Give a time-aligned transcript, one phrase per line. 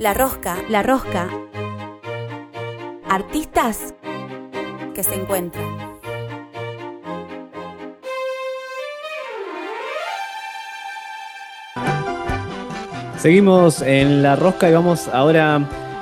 [0.00, 1.28] La Rosca, La Rosca,
[3.08, 3.94] artistas
[4.94, 5.90] que se encuentran.
[13.18, 15.60] Seguimos en La Rosca y vamos ahora,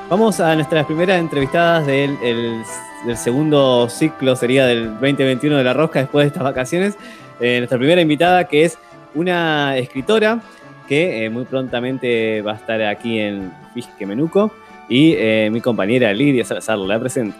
[0.09, 2.63] vamos a nuestras primeras entrevistadas del, el-
[3.07, 6.97] del segundo ciclo, sería del 2021 de La Rosca después de estas vacaciones.
[7.41, 8.79] Eh, nuestra primera invitada que es
[9.15, 10.41] una escritora
[10.89, 14.51] que eh, muy prontamente va a estar aquí en Fisque Menuco
[14.89, 17.37] y eh, mi compañera Lidia Salazar, la presento.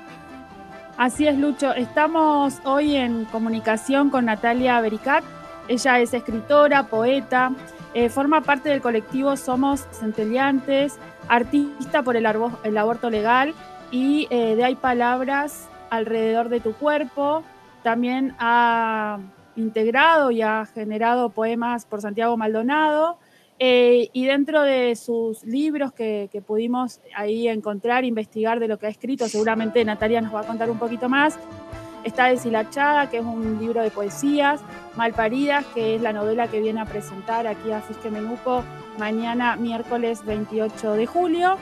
[0.99, 1.73] Así es, Lucho.
[1.73, 5.25] Estamos hoy en comunicación con Natalia Bericat.
[5.67, 7.53] Ella es escritora, poeta,
[7.95, 13.55] eh, forma parte del colectivo Somos Centelliantes, artista por el, aborto legal
[13.91, 17.43] y de Hay Palabras alrededor de tu cuerpo.
[17.83, 19.19] También ha
[19.57, 23.19] integrado y ha generado poemas por Santiago Maldonado.
[23.61, 28.91] Eh, y dentro de sus libros que, pudimos ahí encontrar, investigar de lo que ha
[28.91, 31.39] escrito, seguramente Natalia nos va a contar un poquito más,
[32.05, 34.61] está Deshilachada, que es un libro de poesías,
[34.97, 38.65] Malparidas, que es la novela que viene a presentar aquí a Fisque Menuco
[38.99, 41.57] mañana, miércoles 28 de julio.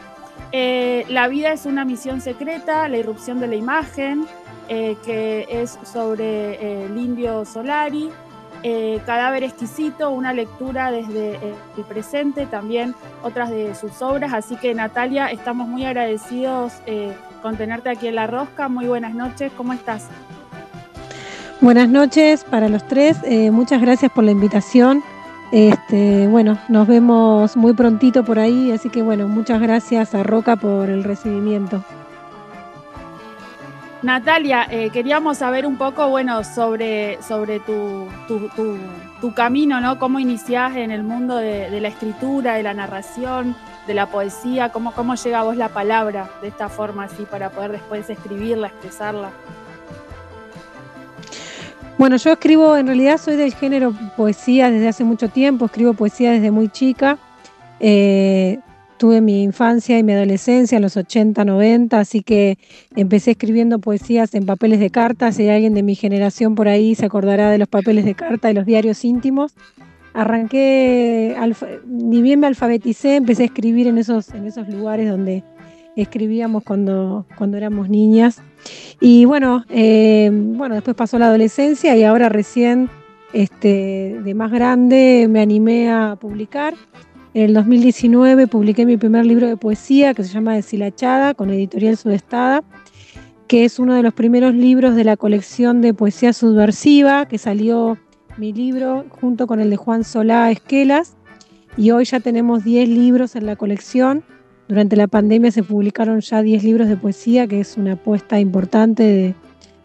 [0.53, 4.27] Eh, la vida es una misión secreta, la irrupción de la imagen,
[4.69, 8.11] eh, que es sobre el indio Solari.
[8.63, 14.33] Eh, Cadáver exquisito, una lectura desde eh, el presente, también otras de sus obras.
[14.33, 18.69] Así que Natalia, estamos muy agradecidos eh, con tenerte aquí en La Rosca.
[18.69, 20.09] Muy buenas noches, ¿cómo estás?
[21.61, 25.03] Buenas noches para los tres, eh, muchas gracias por la invitación.
[25.53, 30.57] Este, bueno, nos vemos muy prontito por ahí, así que bueno, muchas gracias a Roca
[30.57, 31.83] por el recibimiento.
[34.03, 38.49] Natalia, eh, queríamos saber un poco, bueno, sobre, sobre tu, tu,
[39.21, 39.99] tu- camino, ¿no?
[39.99, 44.69] Cómo iniciás en el mundo de, de la escritura, de la narración, de la poesía,
[44.69, 48.69] cómo, cómo llega a vos la palabra de esta forma, así, para poder después escribirla,
[48.69, 49.31] expresarla.
[51.99, 56.31] Bueno, yo escribo, en realidad soy del género poesía desde hace mucho tiempo, escribo poesía
[56.33, 57.17] desde muy chica.
[57.81, 58.61] Eh,
[58.99, 62.59] tuve mi infancia y mi adolescencia en los 80, 90, así que
[62.95, 65.33] empecé escribiendo poesías en papeles de carta.
[65.33, 68.51] Si hay alguien de mi generación por ahí se acordará de los papeles de carta
[68.51, 69.55] y los diarios íntimos.
[70.15, 71.37] Arranqué,
[71.87, 75.45] ni bien me alfabeticé, empecé a escribir en esos, en esos lugares donde
[75.95, 78.43] escribíamos cuando, cuando éramos niñas.
[79.01, 82.89] Y bueno, eh, bueno, después pasó la adolescencia y ahora recién,
[83.33, 86.75] este, de más grande, me animé a publicar.
[87.37, 91.99] En el 2019 publiqué mi primer libro de poesía que se llama Deshilachada con Editorial
[91.99, 92.65] Sudestada,
[93.47, 97.99] que es uno de los primeros libros de la colección de poesía subversiva que salió
[98.39, 101.15] mi libro junto con el de Juan Solá Esquelas.
[101.77, 104.25] Y hoy ya tenemos 10 libros en la colección.
[104.67, 109.03] Durante la pandemia se publicaron ya 10 libros de poesía, que es una apuesta importante
[109.03, 109.35] de,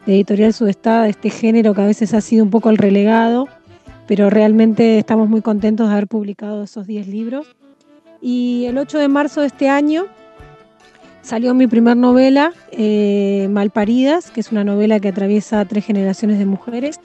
[0.07, 3.49] Editorial Sudestada, de este género que a veces ha sido un poco el relegado,
[4.07, 7.47] pero realmente estamos muy contentos de haber publicado esos 10 libros.
[8.21, 10.05] Y el 8 de marzo de este año
[11.21, 16.45] salió mi primer novela, eh, Malparidas, que es una novela que atraviesa tres generaciones de
[16.45, 16.99] mujeres.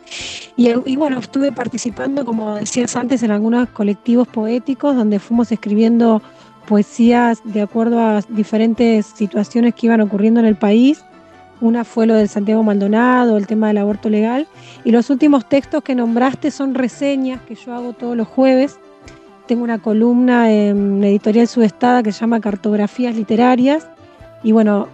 [0.57, 6.23] Y, y bueno, estuve participando, como decías antes, en algunos colectivos poéticos donde fuimos escribiendo
[6.67, 11.05] poesías de acuerdo a diferentes situaciones que iban ocurriendo en el país.
[11.61, 14.47] Una fue lo del Santiago Maldonado, el tema del aborto legal.
[14.85, 18.79] Y los últimos textos que nombraste son reseñas que yo hago todos los jueves.
[19.47, 23.89] Tengo una columna en Editorial Sudestada que se llama Cartografías Literarias.
[24.43, 24.89] Y bueno,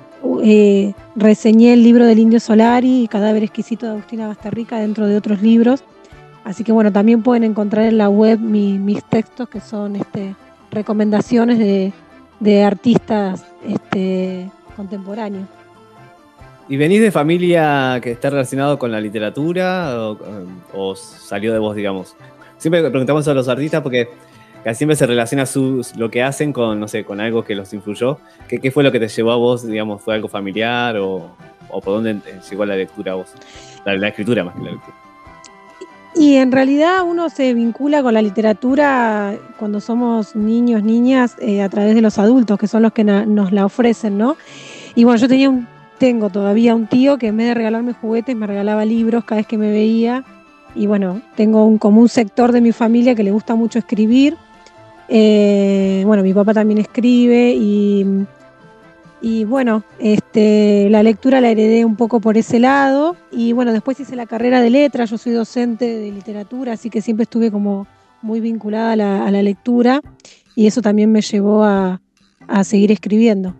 [0.45, 5.17] eh, reseñé el libro del Indio Solari y Cadáver Exquisito de Agustina Bastarrica dentro de
[5.17, 5.83] otros libros.
[6.45, 10.37] Así que bueno, también pueden encontrar en la web mi- mis textos que son este,
[10.71, 11.93] recomendaciones de,
[12.41, 15.49] de artistas este, contemporáneos.
[16.69, 20.19] ¿Y venís de familia que está relacionado con la literatura o,
[20.73, 22.17] o salió de vos, digamos?
[22.59, 24.09] Siempre preguntamos a los artistas porque
[24.73, 28.19] siempre se relaciona sus, lo que hacen con, no sé, con algo que los influyó.
[28.49, 30.01] ¿Qué, fue lo que te llevó a vos, digamos?
[30.03, 31.35] ¿Fue algo familiar o,
[31.69, 33.29] por dónde eh, llegó la lectura a vos?
[33.85, 34.97] La, escritura más que la lectura.
[36.15, 41.69] Y en realidad uno se vincula con la literatura cuando somos niños, niñas, eh, a
[41.69, 44.37] través de los adultos, que son los que nos la ofrecen, ¿no?
[44.95, 45.67] Y bueno, yo tenía un,
[46.03, 49.47] tengo todavía un tío que en vez de regalarme juguetes me regalaba libros cada vez
[49.47, 50.25] que me veía.
[50.75, 54.37] Y bueno, tengo un, como un sector de mi familia que le gusta mucho escribir.
[55.09, 58.05] Eh, bueno, mi papá también escribe y,
[59.21, 63.15] y bueno, este, la lectura la heredé un poco por ese lado.
[63.31, 67.01] Y bueno, después hice la carrera de letras, yo soy docente de literatura, así que
[67.01, 67.87] siempre estuve como
[68.23, 70.01] muy vinculada a la, a la lectura
[70.57, 72.01] y eso también me llevó a,
[72.49, 73.55] a seguir escribiendo.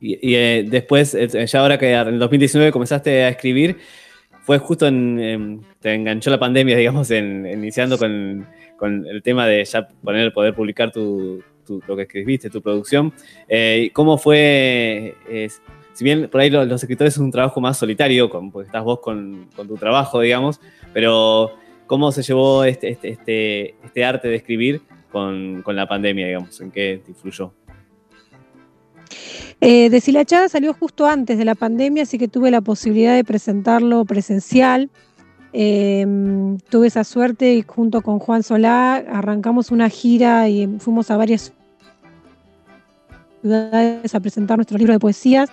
[0.00, 3.78] Y, eh, después, eh, ya ahora que en el 2019 comenzaste a escribir,
[4.42, 8.46] fue justo en, te enganchó la pandemia, digamos, en, iniciando con,
[8.80, 11.42] el tema de ya poner, poder publicar tu,
[11.86, 13.12] lo que escribiste, tu producción.
[13.48, 15.14] Eh, ¿Cómo fue?
[15.92, 19.48] si bien por ahí los, escritores es un trabajo más solitario, porque estás vos con,
[19.56, 20.60] tu trabajo, digamos,
[20.92, 21.50] pero
[21.88, 24.80] ¿cómo se llevó este, este, este, este arte de escribir
[25.10, 26.60] con, con, la pandemia, digamos?
[26.60, 27.52] ¿En qué te influyó?
[29.60, 30.00] Eh,
[30.48, 34.90] salió justo antes de la pandemia, así que tuve la posibilidad de presentarlo presencial.
[35.52, 41.16] Em, tuve esa suerte y junto con Juan Solá arrancamos una gira y fuimos a
[41.16, 41.52] varias
[43.40, 45.50] ciudades a presentar nuestros libros de poesías.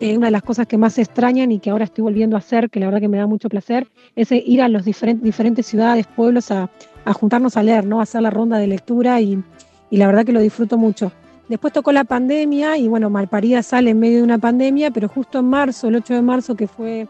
[0.00, 2.70] Eh, una de las cosas que más extrañan y que ahora estoy volviendo a hacer,
[2.70, 6.06] que la verdad que me da mucho placer, es ir a las diferentes, diferentes ciudades,
[6.06, 6.70] pueblos a,
[7.14, 8.00] juntarnos a leer, ¿no?
[8.00, 9.42] a hacer la ronda de lectura y
[9.90, 11.10] la verdad que lo disfruto mucho.
[11.48, 15.38] Después tocó la pandemia y bueno, Malparida sale en medio de una pandemia, pero justo
[15.38, 17.08] en marzo, el 8 de marzo, que fue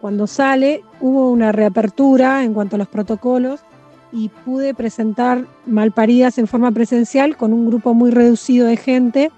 [0.00, 3.60] cuando sale, hubo una reapertura en cuanto a los protocolos
[4.12, 9.30] y pude presentar Malparidas en forma presencial con un grupo muy reducido de gente.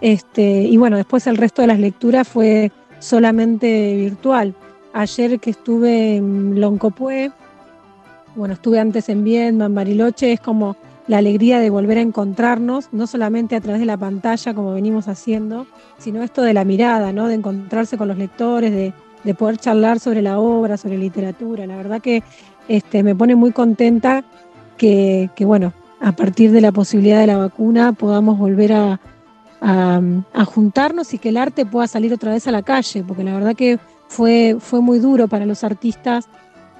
[0.00, 4.54] Este, y bueno, después el resto de las lecturas fue solamente virtual.
[4.92, 7.30] Ayer que estuve en Loncopué,
[8.34, 10.76] bueno, estuve antes en Viedma, en Bariloche, es como
[11.08, 15.08] la alegría de volver a encontrarnos, no solamente a través de la pantalla como venimos
[15.08, 15.66] haciendo,
[15.98, 17.28] sino esto de la mirada, ¿no?
[17.28, 18.92] de encontrarse con los lectores, de,
[19.34, 21.66] poder charlar sobre la obra, sobre literatura.
[21.66, 22.22] La verdad que
[22.68, 24.24] este, me pone muy contenta
[24.76, 29.00] que, bueno, a partir de la posibilidad de la vacuna podamos volver a,
[30.46, 33.56] juntarnos y que el arte pueda salir otra vez a la calle, porque la verdad
[33.56, 36.28] que fue, fue muy duro para los artistas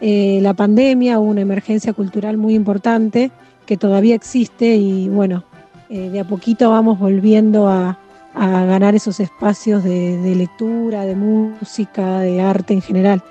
[0.01, 3.31] eh, la pandemia, hubo una emergencia cultural muy importante
[3.67, 5.45] que todavía existe y bueno,
[5.91, 7.99] eh, de a poquito vamos volviendo a,
[8.39, 13.23] ganar esos espacios de, lectura, de música, de arte en general.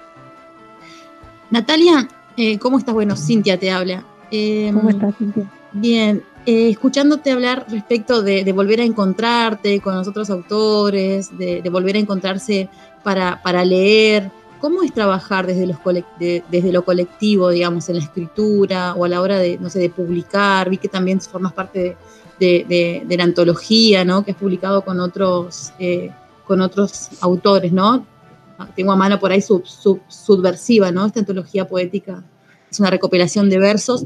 [1.51, 2.95] Natalia, eh, ¿cómo estás?
[2.95, 4.03] Bueno, Cintia te habla.
[4.31, 5.47] Em, ¿Cómo estás, Cintia?
[5.73, 11.97] Bien, eh, escuchándote hablar respecto de, volver a encontrarte con los otros autores, de, volver
[11.97, 12.67] a encontrarse
[13.03, 15.67] para, para leer, ¿Cómo es trabajar desde,
[16.71, 20.69] lo colectivo, digamos, en la escritura o a la hora de, no sé, de publicar?
[20.69, 21.97] Vi que también formas parte
[22.39, 24.23] de, la antología, ¿no?
[24.23, 26.11] Que has publicado con otros, eh,
[26.45, 28.05] con otros autores, ¿no?
[28.75, 29.63] Tengo a mano por ahí sub,
[30.07, 31.05] subversiva, ¿no?
[31.05, 32.23] Esta antología poética
[32.71, 34.05] es una recopilación de versos.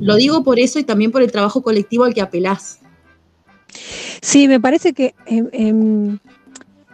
[0.00, 2.80] Lo digo por eso y también por el trabajo colectivo al que apelás.
[4.20, 5.14] Sí, me parece que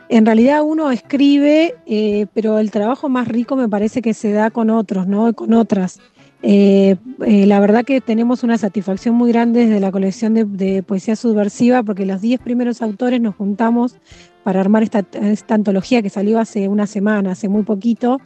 [0.08, 4.50] en realidad uno escribe, eh, pero el trabajo más rico me parece que se da
[4.50, 5.32] con otros, ¿no?
[5.32, 6.00] Con otras.
[6.42, 11.16] Eh, eh, la verdad que tenemos una satisfacción muy grande desde la colección de, poesía
[11.16, 13.96] subversiva, porque los 10 primeros autores nos juntamos
[14.44, 15.04] para armar esta,
[15.48, 18.20] antología que salió hace una semana, hace muy poquito.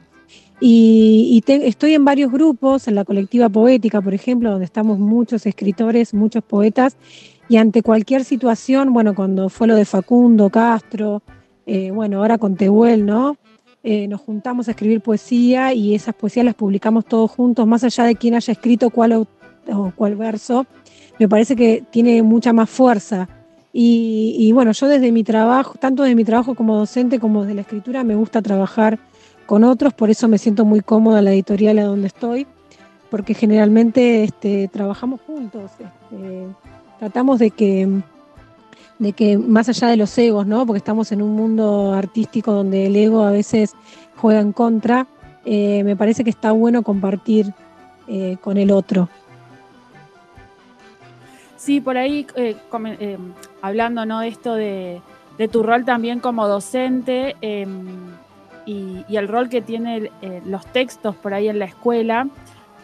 [0.60, 6.12] Y, estoy en varios grupos, en la colectiva poética, por ejemplo, donde estamos muchos escritores,
[6.12, 6.98] muchos poetas,
[7.48, 11.22] y ante cualquier situación, bueno, cuando fue lo de Facundo, Castro,
[11.72, 13.36] eh, bueno, ahora con Tehuel, ¿no?
[13.84, 18.02] Eh, nos juntamos a escribir poesía y esas poesías las publicamos todos juntos, más allá
[18.02, 20.66] de quién haya escrito cuál o, cuál verso,
[21.20, 23.28] me parece que tiene mucha más fuerza.
[23.72, 27.60] Y, bueno, yo desde mi trabajo, tanto de mi trabajo como docente como de la
[27.60, 28.98] escritura, me gusta trabajar
[29.46, 32.48] con otros, por eso me siento muy cómoda en la editorial a donde estoy,
[33.10, 36.48] porque generalmente este, trabajamos juntos, este,
[36.98, 38.02] tratamos de que
[39.00, 40.66] de que más allá de los egos, ¿no?
[40.66, 43.74] Porque estamos en un mundo artístico donde el ego a veces
[44.16, 45.06] juega en contra,
[45.46, 47.52] eh, me parece que está bueno compartir
[48.06, 49.08] eh, con el otro.
[51.56, 52.56] Sí, por ahí eh,
[53.62, 54.20] hablando ¿no?
[54.20, 55.00] de esto de,
[55.50, 57.86] tu rol también como docente em,
[58.66, 60.10] y, y, el rol que tienen
[60.44, 62.28] los textos por ahí en la escuela.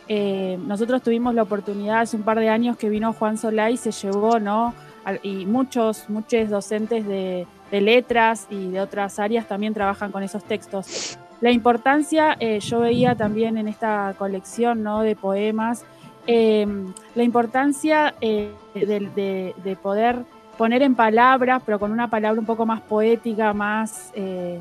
[0.09, 3.93] nosotros tuvimos la oportunidad hace un par de años que vino Juan Solá y se
[3.93, 4.73] llevó, ¿no?
[5.23, 11.19] Y muchos, muchos docentes de, letras y de otras áreas también trabajan con esos textos.
[11.41, 15.03] La importancia, eh, yo veía también en esta colección ¿no?
[15.03, 15.85] de poemas,
[16.27, 20.25] em, la importancia eh, de, poder
[20.57, 24.61] poner en palabras, pero con una palabra un poco más poética, más, eh,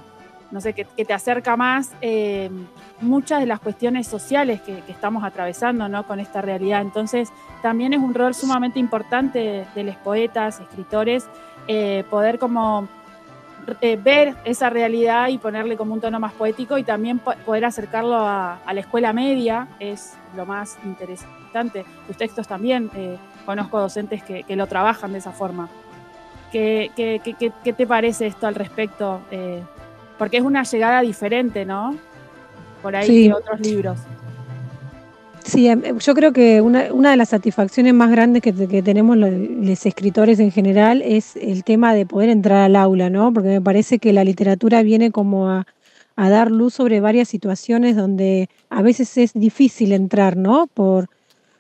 [0.56, 2.66] no sé, que, te acerca más em,
[3.02, 6.08] muchas de las cuestiones sociales que, estamos atravesando ¿no?
[6.08, 6.82] con esta realidad.
[6.82, 7.30] Entonces,
[7.62, 11.28] también es un rol sumamente importante de, los poetas, escritores,
[11.68, 12.88] eh, poder como
[13.82, 18.16] eh, ver esa realidad y ponerle como un tono más poético y también poder acercarlo
[18.16, 21.84] a, la escuela media es lo más interesante.
[22.08, 25.68] Tus textos también, eh, conozco docentes que, lo trabajan de esa forma.
[26.50, 29.20] ¿Qué, qué, qué, qué te parece esto al respecto?
[29.32, 29.62] Eh,
[30.18, 31.96] porque es una llegada diferente, ¿no?
[32.82, 33.24] Por ahí Sí.
[33.28, 33.98] que otros libros.
[35.44, 39.16] Sí, em, yo creo que una, una de las satisfacciones más grandes que, que tenemos
[39.16, 43.32] lo- los escritores en general es el tema de poder entrar al aula, ¿no?
[43.32, 45.68] Porque me parece que la literatura viene como a,
[46.16, 50.66] a dar luz sobre varias situaciones donde a veces es difícil entrar, ¿no?
[50.74, 51.10] Por,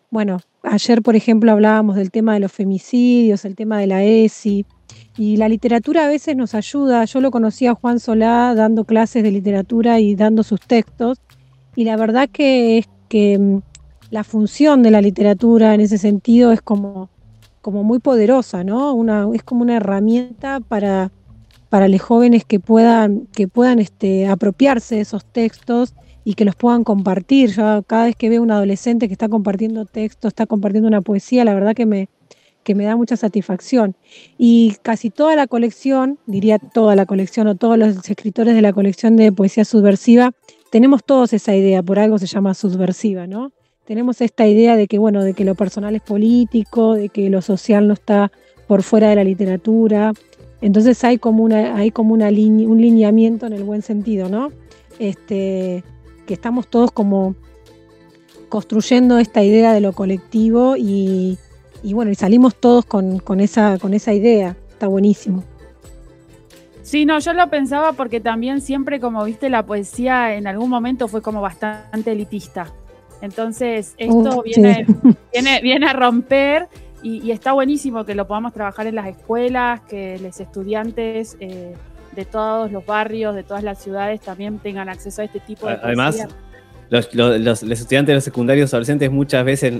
[0.09, 4.65] bueno, ayer, por ejemplo, hablábamos del tema de los femicidios, el tema de la ESI,
[5.17, 7.05] y la literatura a veces nos ayuda.
[7.05, 11.19] Yo lo conocí a Juan Solá dando clases de literatura y dando sus textos,
[11.75, 13.59] y la verdad que es que mm,
[14.11, 17.09] la función de la literatura en ese sentido es como,
[17.61, 18.93] como muy poderosa, ¿no?
[18.93, 21.11] Una, es como una herramienta para,
[21.69, 25.93] para los jóvenes que puedan, que puedan este, apropiarse de esos textos
[26.23, 27.51] y que los puedan compartir.
[27.51, 31.45] Yo cada vez que veo un adolescente que está compartiendo texto, está compartiendo una poesía,
[31.45, 32.09] la verdad que me,
[32.65, 33.95] que me da mucha satisfacción.
[34.37, 38.73] Y casi toda la colección, diría toda la colección o todos los escritores de la
[38.73, 40.33] colección de poesía subversiva,
[40.71, 43.51] tenemos todos esa idea, por algo se llama subversiva, ¿no?
[43.85, 47.43] Tenemos esta idea de que, bueno, de que lo personal es político, de que lo
[47.43, 48.31] social no está
[48.67, 50.11] por fuera de la literatura.
[50.59, 54.51] Entonces hay como una, hay como una un lineamiento en el buen sentido, ¿no?
[54.97, 55.83] Este,
[56.25, 57.35] que estamos todos como
[58.49, 61.37] construyendo esta idea de lo colectivo y,
[61.85, 64.57] y bueno, y salimos todos con, con esa, con esa idea.
[64.71, 65.43] Está buenísimo.
[66.81, 71.07] Sí, no, yo lo pensaba porque también siempre, como viste, la poesía en algún momento
[71.07, 72.73] fue como bastante elitista.
[73.21, 74.87] Entonces, esto Uh, viene,
[75.31, 76.69] viene, viene a romper
[77.03, 81.75] y, y está buenísimo que lo podamos trabajar en las escuelas, que los estudiantes eh,
[82.15, 85.73] de todos los barrios, de todas las ciudades también tengan acceso a este tipo de
[85.83, 86.35] Además, poesía.
[86.89, 89.73] Los, los- los- los estudiantes de los secundarios adolescentes muchas veces,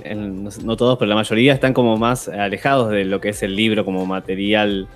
[0.64, 3.84] no todos, pero la mayoría están como más alejados de lo que es el libro
[3.84, 4.88] como material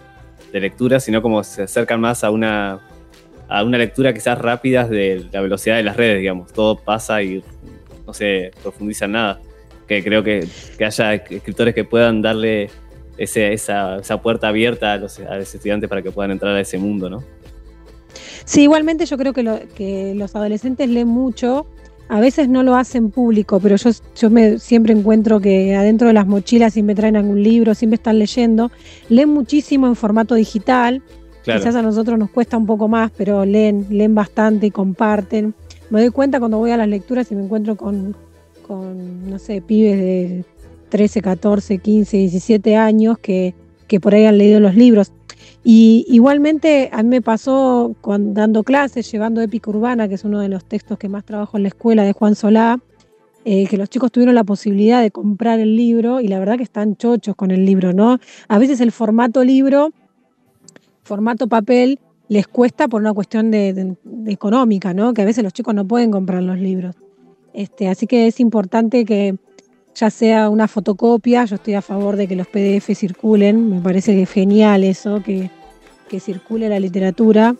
[0.52, 2.80] de lectura, sino como se acercan más a una,
[3.48, 6.52] a una lectura quizás rápida de la velocidad de las redes, digamos.
[6.52, 7.44] Todo pasa y
[8.06, 9.40] no se profundiza en nada.
[9.86, 10.46] Que creo que,
[10.78, 12.70] que haya escritores que puedan darle
[13.18, 16.60] ese- esa, esa puerta abierta a los, a los estudiantes para que puedan entrar a
[16.60, 17.22] ese mundo, ¿no?
[18.44, 21.66] Sí, igualmente yo creo que los adolescentes leen mucho.
[22.10, 26.12] A veces no lo hacen público, pero yo, yo me siempre encuentro que adentro de
[26.12, 28.72] las mochilas siempre traen algún libro, siempre están leyendo.
[29.08, 31.02] Leen muchísimo en formato digital.
[31.44, 31.60] Claro.
[31.60, 35.54] Quizás a nosotros nos cuesta un poco más, pero leen, leen bastante y comparten.
[35.88, 38.16] Me doy cuenta cuando voy a las lecturas y me encuentro con,
[38.66, 40.44] con no sé, pibes de
[40.88, 43.54] 13, 14, 15, 17 años que,
[43.86, 45.12] que por ahí han leído los libros.
[45.62, 50.40] Y igualmente a mí me pasó cuando, dando clases, llevando Épica Urbana, que es uno
[50.40, 52.80] de los textos que más trabajo en la escuela de Juan Solá,
[53.44, 56.62] eh, que los chicos tuvieron la posibilidad de comprar el libro y la verdad que
[56.62, 58.18] están chochos con el libro, ¿no?
[58.48, 59.92] A veces el formato libro,
[61.02, 61.98] formato papel,
[62.28, 65.12] les cuesta por una cuestión de económica, ¿no?
[65.14, 66.96] Que a veces los chicos no pueden comprar los libros.
[67.52, 69.36] Este, así que es importante que
[69.94, 74.24] ya sea una fotocopia, yo estoy a favor de que los PDF circulen, me parece
[74.26, 75.50] genial eso, que,
[76.08, 77.56] que circule la literatura.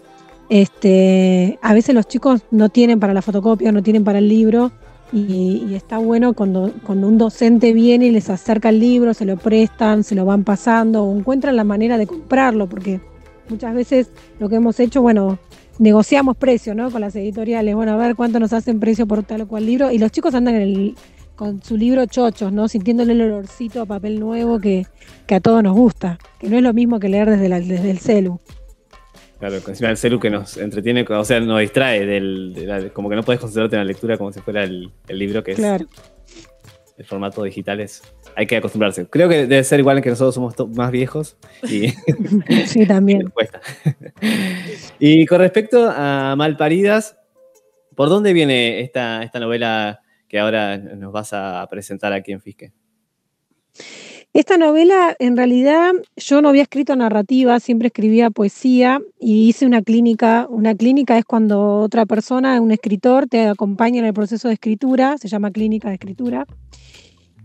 [0.48, 4.72] Este, a veces los chicos no tienen para la fotocopia, no tienen para el libro,
[5.12, 9.24] y, y está bueno cuando, cuando un docente viene y les acerca el libro, se
[9.24, 13.00] lo prestan, se lo van pasando, o encuentran la manera de comprarlo, porque
[13.48, 15.38] muchas veces lo que hemos hecho, bueno,
[15.78, 16.90] negociamos precio, ¿no?
[16.90, 19.90] Con las editoriales, bueno, a ver cuánto nos hacen precio por tal o cual libro,
[19.90, 20.96] y los chicos andan en el,
[21.40, 22.68] con su libro chochos, ¿no?
[22.68, 24.84] Sintiéndole el olorcito a papel nuevo que,
[25.26, 27.90] que a todos nos gusta, que no es lo mismo que leer desde, la- desde
[27.90, 28.38] el celu.
[29.38, 33.08] Claro, encima del celu que nos entretiene, o sea, nos distrae del, de la- como
[33.08, 35.56] que no puedes concentrarte en la lectura como si fuera el, el libro que es
[35.56, 35.86] Claro.
[36.98, 38.02] el formato digital es
[38.36, 39.06] hay que acostumbrarse.
[39.06, 41.88] Creo que debe ser igual en que nosotros somos más viejos y
[42.66, 43.32] Sí, también.
[44.98, 47.16] y con respecto a Malparidas,
[47.96, 52.72] ¿por dónde viene esta, esta novela que ahora nos vas a presentar aquí en Fisque?
[54.32, 59.82] Esta novela, en realidad, yo no había escrito narrativa, siempre escribía poesía y hice una
[59.82, 60.46] clínica.
[60.48, 65.18] Una clínica es cuando otra persona, un escritor, te acompaña en el proceso de escritura,
[65.18, 66.46] se llama clínica de escritura.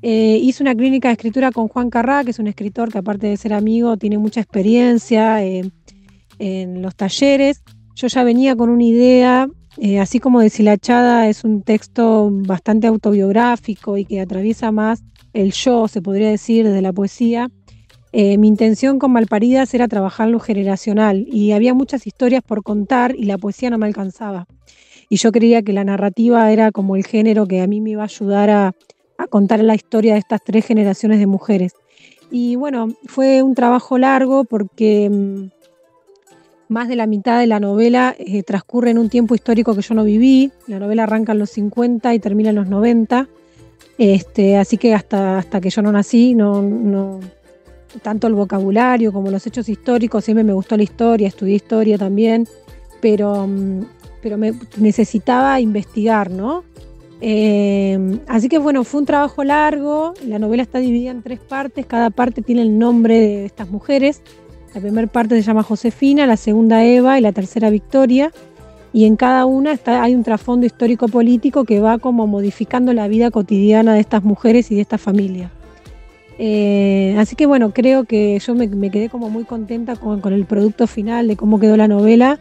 [0.03, 3.25] Eh, hice una clínica de escritura con Juan Carrá, que es un escritor que aparte
[3.25, 5.71] de ser amigo, tiene mucha experiencia eh,
[6.37, 7.63] en los talleres.
[7.95, 9.47] Yo ya venía con una idea,
[9.77, 15.03] eh, así como Deshilachada es un texto bastante autobiográfico y que atraviesa más
[15.33, 17.49] el yo, se podría decir, de la poesía.
[18.13, 23.13] Eh, mi intención con Malparidas era trabajar lo generacional y había muchas historias por contar
[23.17, 24.47] y la poesía no me alcanzaba.
[25.09, 28.03] Y yo creía que la narrativa era como el género que a mí me iba
[28.03, 28.71] a ayudar a,
[29.17, 31.73] a contar la historia de estas tres generaciones de mujeres.
[32.31, 35.54] Y bueno, fue un trabajo largo porque mm,
[36.67, 39.95] más de la mitad de la novela eh, transcurre en un tiempo histórico que yo
[39.95, 40.51] no viví.
[40.67, 43.27] La novela arranca en los 50 y termina en los 90.
[43.97, 47.19] Este, así que hasta, hasta que yo no nací, no, no,
[48.01, 52.47] tanto el vocabulario como los hechos históricos, siempre me gustó la historia, estudié historia también,
[53.01, 53.85] pero, mm,
[54.21, 56.63] pero me necesitaba investigar, ¿no?
[57.21, 61.85] Eh, así que bueno, fue un trabajo largo, la novela está dividida en tres partes,
[61.85, 64.21] cada parte tiene el nombre de estas mujeres,
[64.75, 68.33] la primera parte se llama Josefina, la segunda Eva y la tercera Victoria,
[68.91, 73.31] y en cada una está, hay un trasfondo histórico-político que va como modificando la vida
[73.31, 75.49] cotidiana de estas mujeres y de esta familia.
[76.37, 80.87] Eh, así que bueno, creo que yo me, quedé como muy contenta con, el producto
[80.87, 82.37] final de cómo quedó la novela,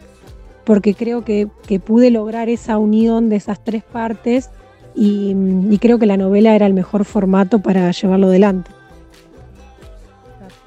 [0.65, 1.47] porque creo que,
[1.85, 4.49] pude lograr esa unión de esas tres partes
[4.93, 5.33] y,
[5.79, 8.71] creo que la novela era el mejor formato para llevarlo adelante.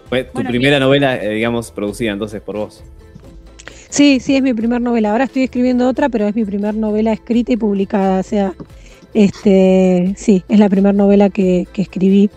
[0.09, 2.83] Fue tu primera novela, eh, digamos, producida entonces por vos.
[3.91, 5.13] Sí, sí, es mi primera novela.
[5.13, 8.21] Ahora estoy escribiendo otra, pero es mi primera novela escrita y publicada.
[8.21, 8.55] O sea,
[9.15, 12.31] este, sí, es la primera novela que, que escribí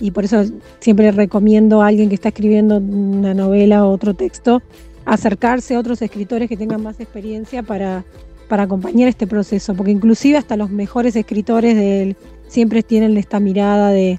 [0.00, 0.44] y por eso
[0.80, 4.62] siempre recomiendo a alguien que está escribiendo una novela o otro texto
[5.06, 8.04] acercarse a otros escritores que tengan más experiencia para,
[8.48, 12.16] para acompañar este proceso, porque inclusive hasta los mejores escritores de
[12.48, 14.18] siempre tienen esta mirada de,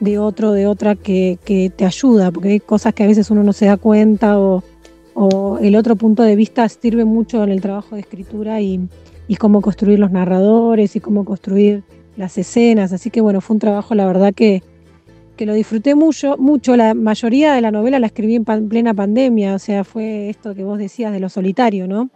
[0.00, 3.42] de otro, de otra que, que, te ayuda, porque hay cosas que a veces uno
[3.42, 4.62] no se da cuenta o,
[5.14, 8.80] o el otro punto de vista sirve mucho en el trabajo de escritura y,
[9.26, 11.82] y cómo construir los narradores y cómo construir
[12.16, 14.62] las escenas, así que bueno, fue un trabajo la verdad que,
[15.38, 16.76] que lo disfruté mucho, mucho.
[16.76, 20.64] La mayoría de la novela la escribí en plena pandemia, o sea, fue esto que
[20.64, 22.10] vos decías de lo solitario, ¿no?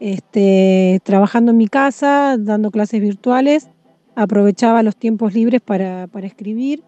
[0.00, 3.68] Este, trabajando en mi casa, dando clases virtuales,
[4.14, 6.82] aprovechaba los tiempos libres para, escribir.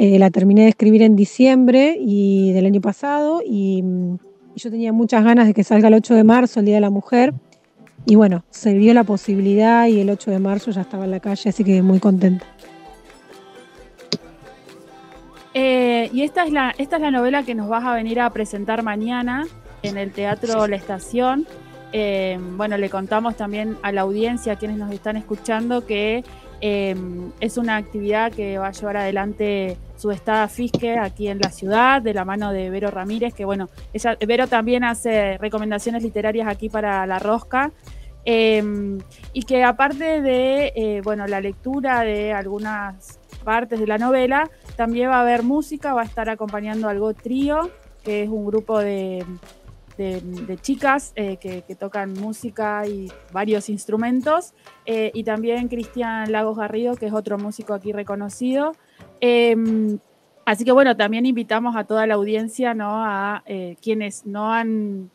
[0.00, 3.82] Eh, la terminé de escribir en diciembre y del año pasado y,
[4.54, 6.80] y, yo tenía muchas ganas de que salga el 8 de marzo, el Día de
[6.80, 7.34] la Mujer.
[8.06, 11.18] Y bueno, se vio la posibilidad y el 8 de marzo ya estaba en la
[11.18, 12.46] calle, así que muy contenta.
[15.52, 18.30] Eh, y esta es, la, esta es la novela que nos vas a venir a
[18.30, 19.48] presentar mañana
[19.82, 21.44] en el Teatro La Estación.
[21.92, 26.22] Eh, bueno, le contamos también a la audiencia, a quienes nos están escuchando, que
[26.60, 26.96] eh,
[27.40, 32.02] es una actividad que va a llevar adelante su estada Fisque aquí en la ciudad,
[32.02, 36.68] de la mano de Vero Ramírez, que bueno, ella, Vero también hace recomendaciones literarias aquí
[36.68, 37.72] para La Rosca.
[38.24, 45.16] y que aparte de bueno, la lectura de algunas partes de la novela, también va
[45.16, 47.70] a haber música, va a estar acompañando algo trío,
[48.04, 49.24] que es un grupo de,
[50.60, 54.54] chicas eh, que, tocan música y varios instrumentos,
[54.86, 58.72] eh, y también Cristian Lagos Garrido, que es otro músico aquí reconocido.
[59.20, 59.98] Em,
[60.44, 63.04] así que bueno, también invitamos a toda la audiencia, ¿no?
[63.04, 65.10] A eh, quienes no han,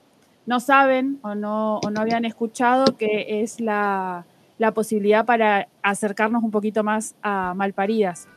[0.45, 4.25] no saben o no, no habían escuchado que es la,
[4.57, 8.27] la posibilidad para acercarnos un poquito más a Malparidas.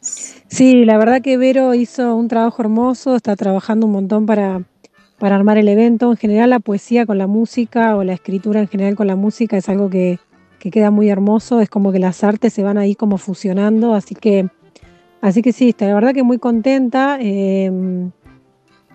[0.00, 4.62] Sí, la verdad que Vero hizo un trabajo hermoso, está trabajando un montón para,
[5.18, 6.10] para armar el evento.
[6.10, 9.56] En general la poesía con la música o la escritura en general con la música
[9.56, 10.18] es algo que,
[10.58, 14.50] queda muy hermoso, es como que las artes se van ahí como fusionando, así que,
[15.22, 18.10] así que sí, la verdad que muy contenta em,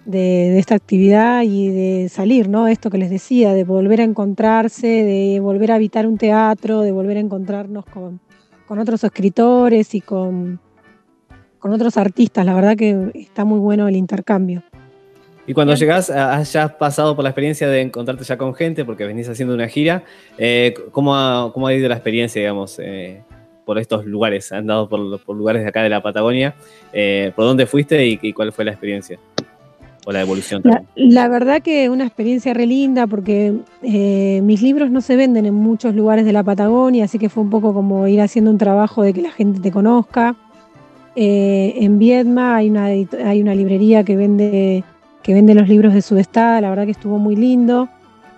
[0.06, 2.68] de, esta actividad y de salir, ¿no?
[2.68, 6.92] Esto que les decía, de volver a encontrarse, de volver a habitar un teatro, de
[6.92, 8.20] volver a encontrarnos con,
[8.68, 10.60] otros escritores y con
[11.60, 12.46] otros artistas.
[12.46, 14.64] La verdad que está muy bueno el intercambio.
[15.46, 19.28] Y cuando llegás, has pasado por la experiencia de encontrarte ya con gente, porque venís
[19.28, 20.04] haciendo una gira.
[20.38, 23.22] Eh, ¿cómo, ha, ¿cómo, ha, ido la experiencia, digamos, eh,
[23.66, 24.52] por estos lugares?
[24.54, 26.56] ¿Han dado por, lugares de acá de la Patagonia?
[26.94, 29.20] Eh, ¿Por dónde fuiste y, cuál fue la experiencia?
[30.06, 30.88] O la evolución también.
[30.96, 35.94] La, verdad que una experiencia re linda, porque mis libros no se venden en muchos
[35.94, 39.14] lugares de la Patagonia, así que fue un poco como ir haciendo un trabajo de
[39.14, 40.36] que la gente te conozca.
[41.16, 44.84] Eh, en Viedma hay una, hay una librería que vende,
[45.24, 47.90] que vende los libros de Sudestada, la verdad que estuvo muy lindo.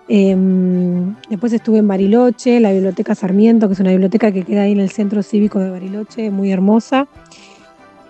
[0.08, 4.72] Em, después estuve en Bariloche, la Biblioteca Sarmiento, que es una biblioteca que queda ahí
[4.72, 7.08] en el centro cívico de Bariloche, muy hermosa.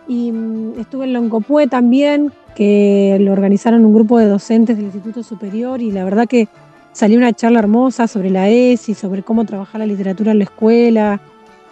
[0.07, 5.23] Y mm, estuve en Loncopué también, que lo organizaron un grupo de docentes del Instituto
[5.23, 6.47] Superior y la verdad que
[6.91, 11.21] salió una charla hermosa sobre la ESI, sobre cómo trabajar la literatura en la escuela,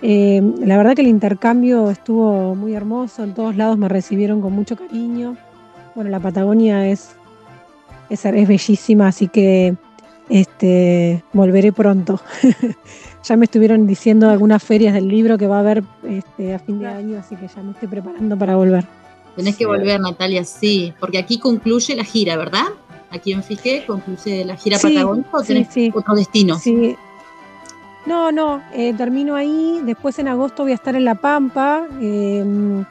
[0.06, 4.52] eh, la verdad que el intercambio estuvo muy hermoso, en todos lados me recibieron con
[4.52, 5.38] mucho cariño.
[5.96, 7.16] Bueno, la Patagonia es,
[8.10, 9.76] es, bellísima, así que
[10.30, 12.20] este, volveré pronto.
[13.24, 16.80] ya me estuvieron diciendo algunas ferias del libro que va a haber este, a fin
[16.80, 18.86] de año, así que ya me estoy preparando para volver.
[19.36, 22.66] Tenés que volver, Natalia, sí, porque aquí concluye la gira, ¿verdad?
[23.10, 26.58] Aquí en Fijé concluye la gira patagónica o tenés otro destino.
[26.58, 26.96] Sí.
[28.06, 29.80] No, no, eh, termino ahí.
[29.84, 31.88] Después en agosto voy a estar en La Pampa.
[32.02, 32.84] Em,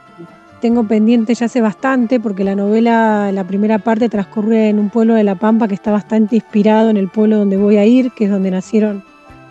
[0.63, 5.13] tengo pendiente ya hace bastante porque la novela, la primera parte transcurre en un pueblo
[5.13, 8.23] de La Pampa que está bastante inspirado en el pueblo donde voy a ir, que
[8.23, 9.03] es donde nacieron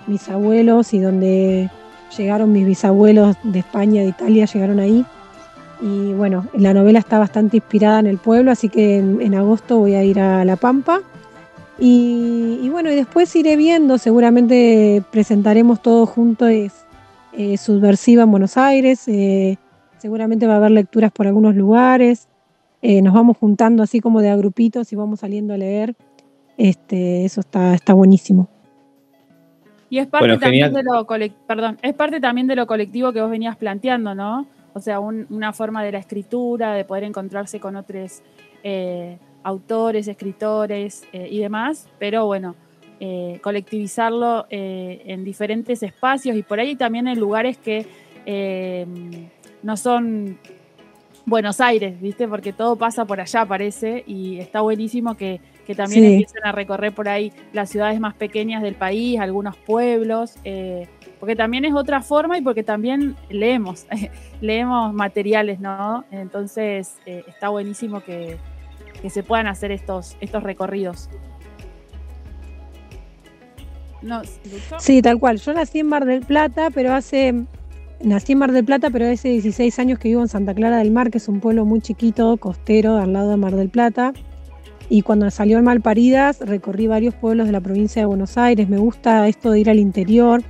[0.06, 1.68] mis abuelos y donde
[2.16, 5.04] llegaron mis bisabuelos de España, de Italia, llegaron ahí.
[5.82, 9.96] Y bueno, la novela está bastante inspirada en el pueblo, así que en, agosto voy
[9.96, 11.02] a ir a La Pampa.
[11.78, 16.72] Y, bueno, y después iré viendo, seguramente presentaremos todo junto, es
[17.34, 19.58] eh, Subversiva en Buenos Aires, eh,
[20.02, 22.28] seguramente va a haber lecturas por algunos lugares,
[22.82, 25.94] eh, nos vamos juntando así como de a grupitos y vamos saliendo a leer,
[26.58, 28.48] este, eso está, está buenísimo.
[29.88, 31.06] Y es parte también de lo
[31.46, 34.46] perdón, es parte también de lo colectivo que vos venías planteando, ¿no?
[34.74, 38.22] O sea, una forma de la escritura, de poder encontrarse con otros
[38.64, 42.54] eh, autores, escritores eh, y demás, pero bueno,
[43.00, 47.86] eh, colectivizarlo en diferentes espacios y por ahí también en lugares que
[49.62, 50.38] no son
[51.24, 52.26] Buenos Aires, ¿viste?
[52.26, 55.40] Porque todo pasa por allá, parece, y está buenísimo que,
[55.76, 60.34] también empiecen a recorrer por ahí las ciudades más pequeñas del país, algunos pueblos
[61.22, 63.86] porque también es otra forma y porque también leemos,
[64.40, 66.04] leemos materiales, ¿no?
[66.10, 68.38] Entonces eh, está buenísimo que,
[69.08, 71.08] se puedan hacer estos, estos recorridos.
[74.80, 75.38] sí, tal cual.
[75.38, 77.44] Yo nací en Mar del Plata, pero hace.
[78.02, 80.90] Nací en Mar del Plata, pero hace 16 años que vivo en Santa Clara del
[80.90, 84.12] Mar, que es un pueblo muy chiquito, costero, al lado de Mar del Plata.
[84.88, 88.68] Y cuando salió en Malparidas, recorrí varios pueblos de la provincia de Buenos Aires.
[88.68, 90.42] Me gusta esto de ir al interior,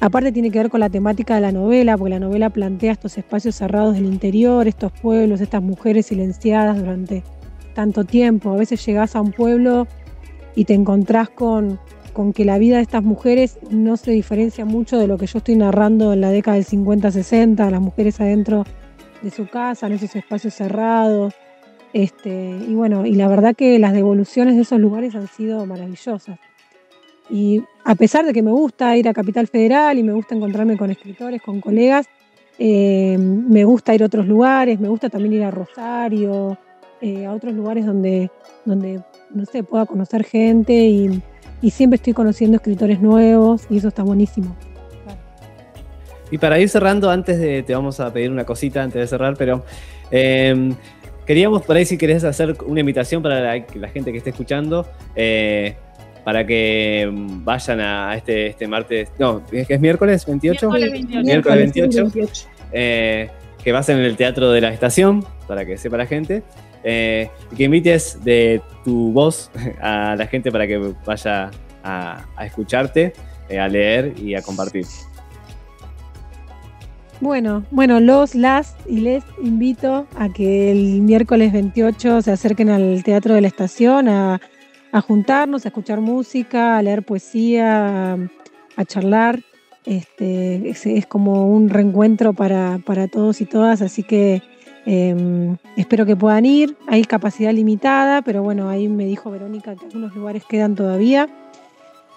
[0.00, 3.18] Aparte tiene que ver con la temática de la novela, porque la novela plantea estos
[3.18, 7.24] espacios cerrados del interior, estos pueblos, estas mujeres silenciadas durante
[7.74, 8.50] tanto tiempo.
[8.52, 9.86] A veces llegás a un pueblo
[10.54, 11.80] y te encontrás con,
[12.16, 15.36] con que la vida de estas mujeres no se diferencia mucho de lo que yo
[15.36, 18.64] estoy narrando en la década del 50-60, las mujeres adentro
[19.20, 21.34] de su casa, en esos espacios cerrados.
[21.92, 26.38] Este, y bueno, y la verdad que las devoluciones de esos lugares han sido maravillosas.
[27.28, 30.78] Y a pesar de que me gusta ir a Capital Federal y me gusta encontrarme
[30.78, 32.06] con escritores, con colegas,
[32.58, 36.56] eh, me gusta ir a otros lugares, me gusta también ir a Rosario,
[37.02, 38.30] eh, a otros lugares donde,
[38.64, 39.02] donde,
[39.34, 41.22] no sé, pueda conocer gente y,
[41.70, 44.56] siempre estoy conociendo escritores nuevos y eso está buenísimo.
[46.30, 49.36] Y para ir cerrando, antes de, te vamos a pedir una cosita antes de cerrar,
[49.36, 49.64] pero
[50.10, 50.72] eh,
[51.24, 54.86] queríamos por ahí si querés hacer una invitación para la, gente que esté escuchando
[56.26, 60.70] para que vayan a este, este martes, no, es que es miércoles 28.
[61.22, 62.10] Miércoles 28.
[62.72, 63.30] Eh,
[63.62, 66.42] que vas en el Teatro de la Estación, para que sepa la gente.
[66.88, 71.50] Eh, que invites de tu voz a la gente para que vaya
[71.82, 73.12] a, escucharte,
[73.48, 74.86] eh, a leer y a compartir.
[77.20, 83.02] Bueno, bueno, los, las y les invito a que el miércoles 28 se acerquen al
[83.02, 84.40] Teatro de la Estación a
[84.96, 88.14] a juntarnos, a escuchar música, a leer poesía,
[88.76, 89.42] a, charlar.
[89.84, 92.80] Este, es, como un reencuentro para,
[93.12, 94.42] todos y todas, así que
[94.86, 96.76] em, espero que puedan ir.
[96.86, 101.28] Hay capacidad limitada, pero bueno, ahí me dijo Verónica que algunos lugares quedan todavía.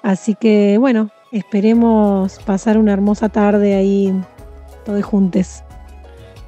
[0.02, 4.14] Así que bueno, esperemos pasar una hermosa tarde ahí
[4.86, 5.64] todos juntos.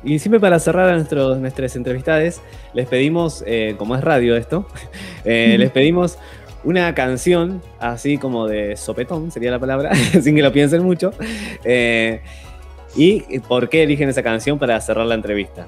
[0.04, 2.42] Y siempre para cerrar a nuestros, nuestras entrevistades,
[2.74, 4.68] les pedimos, eh, como es radio esto,
[5.26, 6.18] eh, les pedimos
[6.64, 11.12] una canción así como de sopetón, sería la palabra, sin que lo piensen mucho.
[11.64, 12.22] Eh,
[12.96, 15.68] ¿Y por qué eligen esa canción para cerrar la entrevista?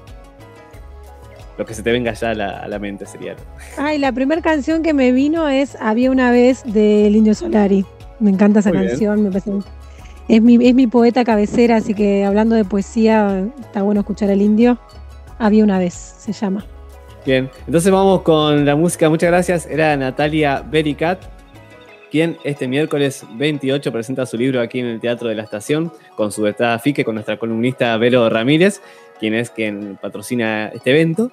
[1.56, 3.36] Lo que se te venga ya a la, mente sería.
[3.78, 7.84] Ay, la primera canción que me vino es Había una vez del Indio Solari.
[8.18, 9.50] Me encanta esa canción, me parece
[10.28, 14.40] es mi, es mi poeta cabecera, así que hablando de poesía, está bueno escuchar al
[14.40, 14.78] indio.
[15.38, 16.64] Había una vez, se llama.
[17.26, 19.08] Bien, entonces vamos con la música.
[19.10, 19.66] Muchas gracias.
[19.66, 21.22] Era Natalia Bericat,
[22.10, 26.32] quien este miércoles 28 presenta su libro aquí en el Teatro de la Estación con
[26.32, 26.46] su
[26.82, 28.80] FICE, con nuestra columnista Vero Ramírez,
[29.24, 31.32] quien es quien patrocina este evento.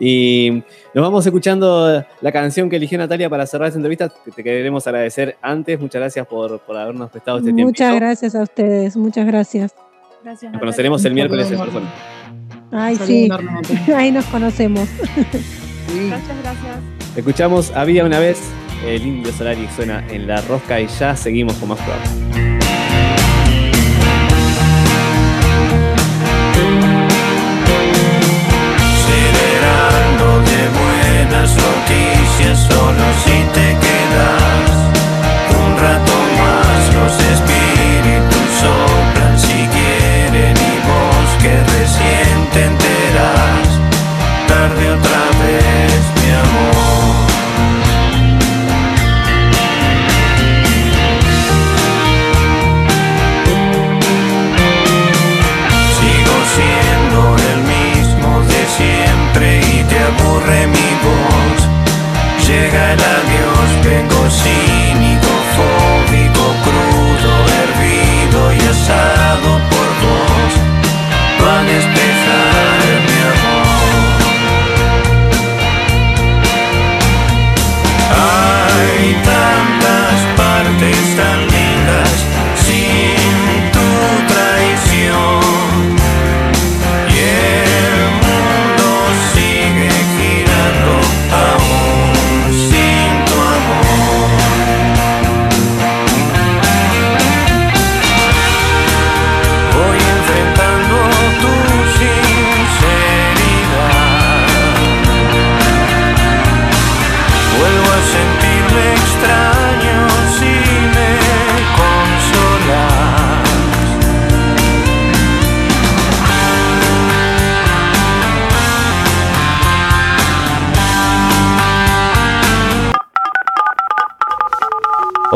[0.00, 0.64] Y
[0.94, 4.08] nos vamos escuchando la canción que eligió Natalia para cerrar esta entrevista.
[4.08, 5.78] Te queremos agradecer antes.
[5.78, 7.68] Muchas gracias por, habernos prestado este tiempo.
[7.68, 8.96] Muchas gracias a ustedes.
[8.96, 9.74] Muchas gracias.
[10.24, 10.50] Gracias.
[10.50, 11.94] Nos conoceremos el miércoles en persona.
[12.72, 13.28] Ay, sí.
[13.94, 14.88] Ahí nos conocemos.
[14.98, 16.78] Gracias, gracias.
[17.16, 18.40] Escuchamos Había una vez.
[18.84, 22.59] El indio Solari suena en la rosca y ya seguimos con más programas.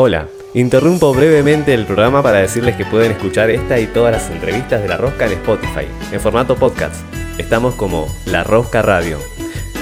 [0.05, 4.83] Hola, interrumpo brevemente el programa para decirles que pueden escuchar esta y todas las entrevistas
[4.83, 6.93] de La Rosca en Spotify, en formato podcast.
[7.39, 9.17] Estamos como La Rosca Radio.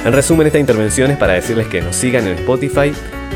[0.05, 2.93] En resumen, esta intervención es para decirles que nos sigan en Spotify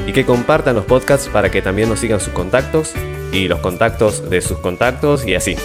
[0.07, 2.93] y que compartan los podcasts para que también nos sigan sus contactos
[3.33, 5.57] y los contactos de sus contactos y así.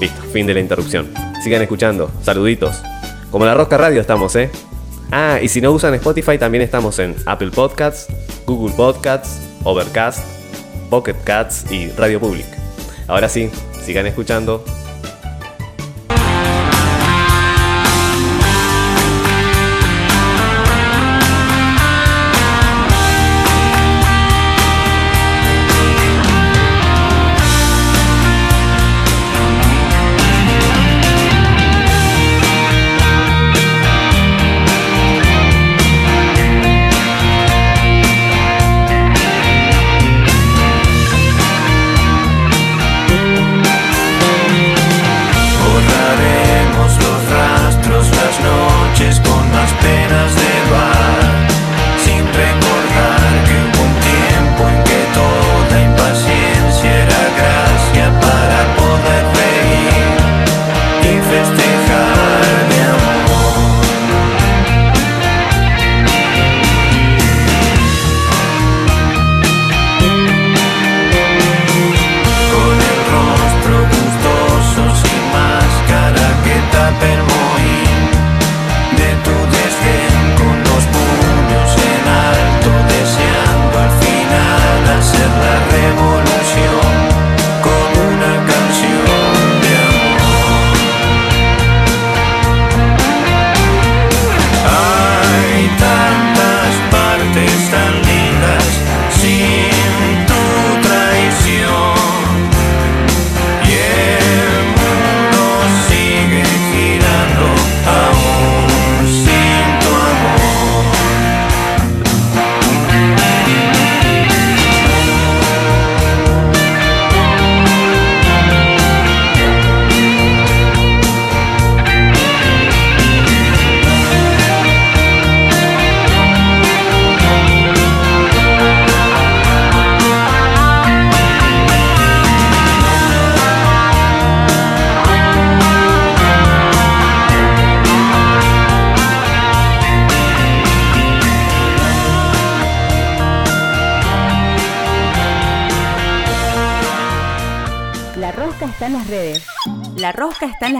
[0.00, 1.08] Listo, fin de la interrupción.
[1.44, 2.82] Sigan escuchando, saluditos.
[3.30, 4.50] Como La Rosca Radio estamos, ¿eh?
[5.12, 8.12] Ah, y si no usan Spotify, también estamos en Apple Podcasts,
[8.44, 10.37] Google Podcasts, Overcast,
[10.88, 12.46] Pocket Cats y Radio Public.
[13.06, 13.50] Ahora sí,
[13.84, 14.64] sigan escuchando.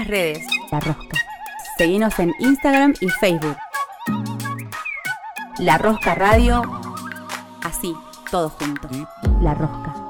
[0.08, 0.46] Redes.
[0.72, 1.18] La rosca.
[1.76, 3.56] Seguinos en Instagram y Facebook.
[5.58, 6.62] La Rosca Radio.
[7.62, 7.94] Así,
[8.30, 8.88] todo junto.
[9.40, 10.07] La rosca.